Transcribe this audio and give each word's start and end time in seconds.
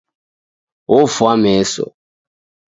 Ofwa 0.97 1.31
meso 1.43 1.85